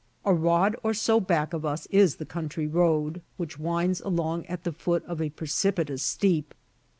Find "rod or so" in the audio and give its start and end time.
0.33-1.19